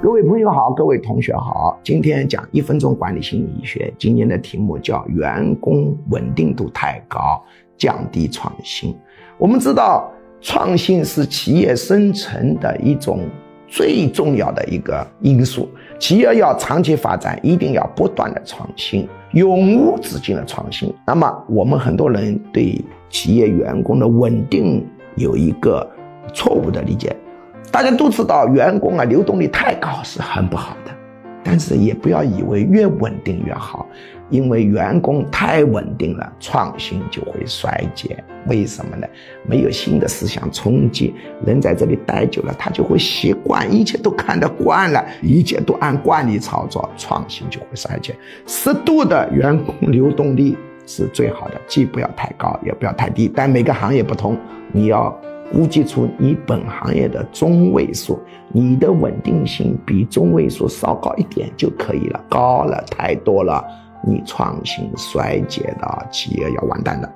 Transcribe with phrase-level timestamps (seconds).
[0.00, 7.42] 各位朋友好，各位同学好，今天讲一分钟管理心理学，今天的题目叫员工稳定度太高，
[7.76, 8.96] 降低创新。
[9.38, 10.08] 我们知道，
[10.40, 13.28] 创新是企业生存的一种
[13.66, 15.68] 最重要的一个因素。
[15.98, 20.94] 企业要长期发展，一定要不断的创新，永无止境的创新。
[21.04, 22.80] 那么，我们很多人对
[23.10, 24.86] 企业员工的稳定
[25.16, 25.84] 有一个
[26.32, 27.16] 错误的理解。
[27.70, 30.90] 大家都知道，员工啊流动率太高是很不好的，
[31.44, 33.86] 但是也不要以为越稳定越好，
[34.30, 38.22] 因为员工太稳定了，创新就会衰减。
[38.46, 39.06] 为什么呢？
[39.46, 48.16] 没有新的思想冲击，人在这里待久了，他就会习惯，一切都看得惯了，一切都按惯例操作，创新就会衰减。
[48.46, 50.56] 适度的员工流动率
[50.86, 53.30] 是最好的，既不要太高，也不要太低。
[53.32, 54.36] 但每个行业不同，
[54.72, 55.14] 你要。
[55.52, 58.20] 估计出你本行业的中位数，
[58.52, 62.24] 你的稳定性比中位数稍高一点就可以了。
[62.28, 63.64] 高了太多了，
[64.06, 67.12] 你创新衰竭的企业要完蛋的。